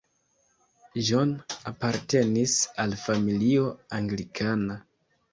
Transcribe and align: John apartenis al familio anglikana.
John 1.09 1.33
apartenis 1.71 2.55
al 2.85 2.95
familio 3.01 3.67
anglikana. 3.99 4.79